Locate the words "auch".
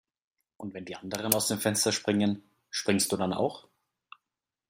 3.33-3.67